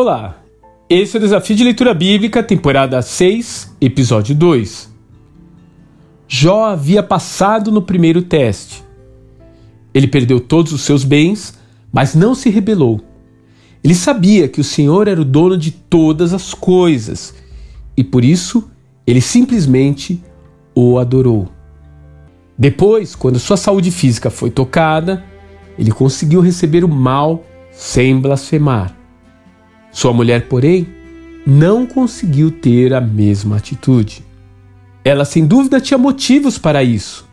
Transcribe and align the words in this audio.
Olá, 0.00 0.44
esse 0.88 1.16
é 1.16 1.18
o 1.18 1.20
Desafio 1.20 1.56
de 1.56 1.64
Leitura 1.64 1.92
Bíblica, 1.92 2.40
temporada 2.40 3.02
6, 3.02 3.74
episódio 3.80 4.32
2. 4.32 4.94
Jó 6.28 6.66
havia 6.66 7.02
passado 7.02 7.72
no 7.72 7.82
primeiro 7.82 8.22
teste. 8.22 8.84
Ele 9.92 10.06
perdeu 10.06 10.38
todos 10.38 10.72
os 10.72 10.82
seus 10.82 11.02
bens, 11.02 11.58
mas 11.92 12.14
não 12.14 12.32
se 12.32 12.48
rebelou. 12.48 13.00
Ele 13.82 13.92
sabia 13.92 14.46
que 14.46 14.60
o 14.60 14.64
Senhor 14.64 15.08
era 15.08 15.20
o 15.20 15.24
dono 15.24 15.58
de 15.58 15.72
todas 15.72 16.32
as 16.32 16.54
coisas 16.54 17.34
e 17.96 18.04
por 18.04 18.24
isso 18.24 18.70
ele 19.04 19.20
simplesmente 19.20 20.22
o 20.76 20.96
adorou. 20.96 21.48
Depois, 22.56 23.16
quando 23.16 23.40
sua 23.40 23.56
saúde 23.56 23.90
física 23.90 24.30
foi 24.30 24.48
tocada, 24.48 25.24
ele 25.76 25.90
conseguiu 25.90 26.40
receber 26.40 26.84
o 26.84 26.88
mal 26.88 27.44
sem 27.72 28.16
blasfemar. 28.20 28.97
Sua 29.90 30.12
mulher, 30.12 30.48
porém, 30.48 30.86
não 31.46 31.86
conseguiu 31.86 32.50
ter 32.50 32.92
a 32.92 33.00
mesma 33.00 33.56
atitude. 33.56 34.22
Ela 35.04 35.24
sem 35.24 35.46
dúvida 35.46 35.80
tinha 35.80 35.96
motivos 35.96 36.58
para 36.58 36.82
isso. 36.82 37.26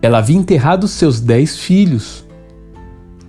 Ela 0.00 0.18
havia 0.18 0.36
enterrado 0.36 0.88
seus 0.88 1.20
dez 1.20 1.58
filhos. 1.58 2.24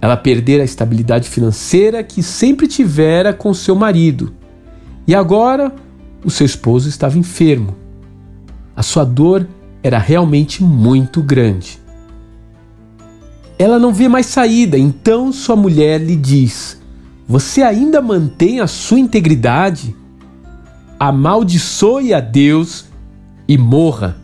Ela 0.02 0.16
perdera 0.16 0.62
a 0.62 0.66
estabilidade 0.66 1.28
financeira 1.28 2.04
que 2.04 2.24
sempre 2.24 2.68
tivera 2.68 3.34
com 3.34 3.54
seu 3.54 3.76
marido. 3.76 4.34
E 5.08 5.14
agora 5.14 5.74
o 6.24 6.30
seu 6.30 6.46
esposo 6.46 6.88
estava 6.90 7.18
enfermo. 7.18 7.76
A 8.76 8.84
sua 8.84 9.04
dor 9.04 9.48
era 9.84 9.98
realmente 10.00 10.64
muito 10.64 11.22
grande. 11.22 11.80
Ela 13.58 13.80
não 13.80 13.94
vê 13.94 14.08
mais 14.08 14.26
saída, 14.26 14.78
então 14.78 15.32
sua 15.32 15.56
mulher 15.56 16.02
lhe 16.02 16.16
diz: 16.16 16.82
Você 17.28 17.64
ainda 17.64 18.04
mantém 18.04 18.60
a 18.60 18.68
sua 18.68 19.00
integridade? 19.00 19.96
Amaldiçoe 21.00 22.14
a 22.14 22.20
Deus 22.20 22.86
e 23.48 23.58
morra. 23.58 24.16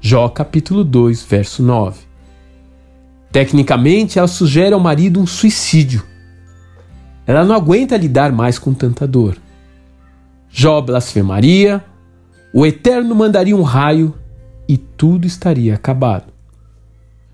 Jó 0.00 0.28
capítulo 0.28 0.84
2, 0.84 1.24
verso 1.24 1.64
9. 1.64 2.00
Tecnicamente, 3.32 4.20
ela 4.20 4.28
sugere 4.28 4.72
ao 4.72 4.78
marido 4.78 5.20
um 5.20 5.26
suicídio. 5.26 6.04
Ela 7.26 7.44
não 7.44 7.56
aguenta 7.56 7.96
lidar 7.96 8.30
mais 8.30 8.56
com 8.56 8.72
tanta 8.72 9.04
dor. 9.04 9.36
Jó 10.48 10.80
blasfemaria, 10.80 11.82
o 12.54 12.64
Eterno 12.64 13.16
mandaria 13.16 13.56
um 13.56 13.62
raio 13.62 14.14
e 14.68 14.76
tudo 14.76 15.26
estaria 15.26 15.74
acabado. 15.74 16.32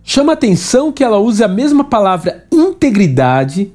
Chama 0.03 0.33
atenção 0.33 0.91
que 0.91 1.05
ela 1.05 1.19
use 1.19 1.45
a 1.45 1.49
mesma 1.49 1.85
palavra 1.85 2.47
integridade 2.51 3.73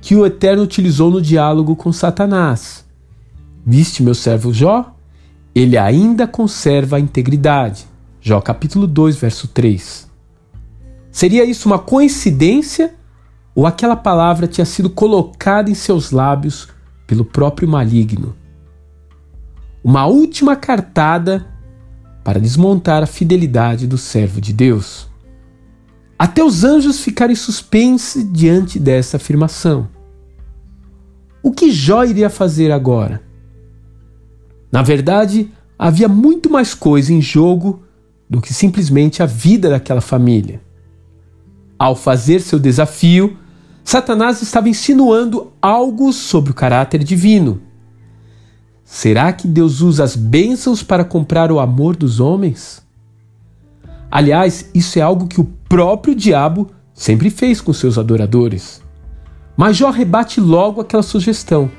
que 0.00 0.14
o 0.14 0.24
Eterno 0.24 0.62
utilizou 0.62 1.10
no 1.10 1.20
diálogo 1.20 1.76
com 1.76 1.92
Satanás. 1.92 2.84
Viste 3.64 4.02
meu 4.02 4.14
servo 4.14 4.52
Jó? 4.52 4.94
Ele 5.54 5.76
ainda 5.76 6.26
conserva 6.26 6.96
a 6.96 7.00
integridade. 7.00 7.86
Jó 8.20 8.40
capítulo 8.40 8.86
2, 8.86 9.16
verso 9.16 9.48
3. 9.48 10.08
Seria 11.10 11.44
isso 11.44 11.68
uma 11.68 11.78
coincidência 11.78 12.94
ou 13.54 13.66
aquela 13.66 13.96
palavra 13.96 14.46
tinha 14.46 14.64
sido 14.64 14.88
colocada 14.88 15.70
em 15.70 15.74
seus 15.74 16.12
lábios 16.12 16.68
pelo 17.06 17.24
próprio 17.24 17.68
maligno? 17.68 18.36
Uma 19.82 20.06
última 20.06 20.54
cartada 20.54 21.46
para 22.22 22.38
desmontar 22.38 23.02
a 23.02 23.06
fidelidade 23.06 23.86
do 23.86 23.98
servo 23.98 24.40
de 24.40 24.52
Deus. 24.52 25.07
Até 26.18 26.42
os 26.42 26.64
anjos 26.64 27.00
ficarem 27.00 27.36
suspense 27.36 28.24
diante 28.24 28.78
dessa 28.78 29.16
afirmação. 29.16 29.88
O 31.42 31.52
que 31.52 31.70
Jó 31.70 32.04
iria 32.04 32.28
fazer 32.28 32.72
agora? 32.72 33.22
Na 34.70 34.82
verdade, 34.82 35.50
havia 35.78 36.08
muito 36.08 36.50
mais 36.50 36.74
coisa 36.74 37.12
em 37.12 37.22
jogo 37.22 37.82
do 38.28 38.40
que 38.40 38.52
simplesmente 38.52 39.22
a 39.22 39.26
vida 39.26 39.70
daquela 39.70 40.00
família. 40.00 40.60
Ao 41.78 41.94
fazer 41.94 42.40
seu 42.40 42.58
desafio, 42.58 43.38
Satanás 43.84 44.42
estava 44.42 44.68
insinuando 44.68 45.52
algo 45.62 46.12
sobre 46.12 46.50
o 46.50 46.54
caráter 46.54 47.04
divino 47.04 47.62
Será 48.90 49.34
que 49.34 49.46
Deus 49.46 49.82
usa 49.82 50.02
as 50.02 50.16
bênçãos 50.16 50.82
para 50.82 51.04
comprar 51.04 51.52
o 51.52 51.60
amor 51.60 51.94
dos 51.94 52.20
homens? 52.20 52.82
Aliás, 54.10 54.70
isso 54.74 54.98
é 54.98 55.02
algo 55.02 55.26
que 55.26 55.42
o 55.42 55.44
próprio 55.68 56.14
diabo 56.14 56.70
sempre 56.94 57.30
fez 57.30 57.60
com 57.60 57.72
seus 57.72 57.98
adoradores. 57.98 58.82
Mas 59.56 59.76
Jó 59.76 59.90
rebate 59.90 60.40
logo 60.40 60.80
aquela 60.80 61.02
sugestão. 61.02 61.70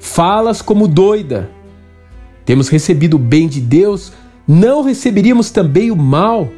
Falas 0.00 0.62
como 0.62 0.88
doida. 0.88 1.50
Temos 2.44 2.68
recebido 2.68 3.14
o 3.14 3.20
bem 3.20 3.46
de 3.46 3.60
Deus, 3.60 4.12
não 4.48 4.82
receberíamos 4.82 5.50
também 5.50 5.90
o 5.90 5.96
mal? 5.96 6.48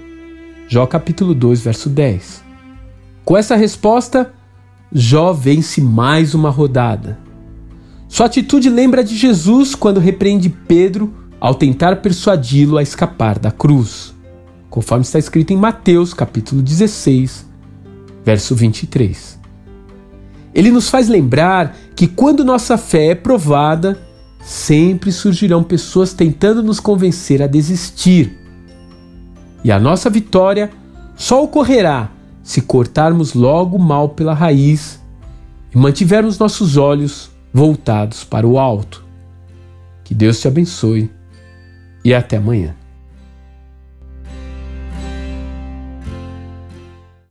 Jó 0.67 0.87
capítulo 0.87 1.35
2, 1.35 1.61
verso 1.61 1.91
10. 1.91 2.43
Com 3.25 3.37
essa 3.37 3.57
resposta, 3.57 4.33
Jó 4.93 5.33
vence 5.33 5.81
mais 5.81 6.35
uma 6.35 6.51
rodada. 6.51 7.19
Sua 8.09 8.27
atitude 8.27 8.71
lembra 8.71 9.03
de 9.03 9.17
Jesus 9.17 9.75
quando 9.75 9.99
repreende 9.99 10.49
Pedro 10.49 11.13
ao 11.41 11.55
tentar 11.55 11.97
persuadi-lo 11.97 12.79
a 12.79 12.83
escapar 12.83 13.39
da 13.39 13.51
cruz, 13.51 14.14
conforme 14.75 15.05
está 15.05 15.21
escrito 15.21 15.53
em 15.53 15.57
Mateus 15.57 16.13
capítulo 16.13 16.61
16, 16.61 17.47
verso 18.25 18.57
23. 18.57 19.39
Ele 20.53 20.73
nos 20.73 20.91
faz 20.91 21.09
lembrar 21.09 21.77
que 21.95 22.09
quando 22.09 22.45
nossa 22.45 22.77
fé 22.77 23.11
é 23.11 23.15
provada, 23.15 23.97
sempre 24.43 25.13
surgirão 25.13 25.63
pessoas 25.63 26.13
tentando 26.13 26.61
nos 26.61 26.81
convencer 26.81 27.41
a 27.41 27.47
desistir. 27.47 28.37
E 29.63 29.71
a 29.71 29.79
nossa 29.79 30.11
vitória 30.11 30.73
só 31.15 31.45
ocorrerá 31.45 32.11
se 32.43 32.61
cortarmos 32.61 33.33
logo 33.33 33.77
o 33.77 33.81
mal 33.81 34.09
pela 34.09 34.35
raiz 34.35 35.01
e 35.73 35.79
mantivermos 35.79 36.37
nossos 36.37 36.77
olhos 36.77 37.31
voltados 37.53 38.25
para 38.25 38.45
o 38.45 38.59
alto. 38.59 39.05
Que 40.03 40.13
Deus 40.13 40.41
te 40.41 40.49
abençoe 40.49 41.09
e 42.05 42.13
até 42.13 42.39
amanhã. 42.39 42.75